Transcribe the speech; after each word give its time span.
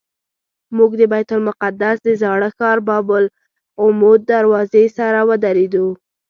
موږ 0.77 0.91
د 0.99 1.01
بیت 1.11 1.29
المقدس 1.35 1.97
د 2.03 2.07
زاړه 2.21 2.49
ښار 2.57 2.77
باب 2.87 3.07
العمود 3.17 4.19
دروازې 4.33 4.85
سره 4.97 5.19
ودرېدو. 5.29 5.87